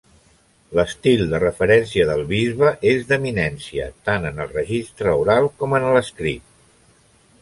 [0.77, 6.49] L'estil de referència del bisbe és d'eminència, tant en el registre oral com en l'escrit.